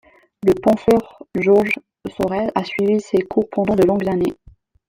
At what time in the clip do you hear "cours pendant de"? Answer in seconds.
3.19-3.83